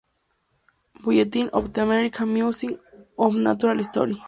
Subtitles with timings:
[1.03, 2.79] Bulletin of the American Museum
[3.19, 4.17] of Natural History.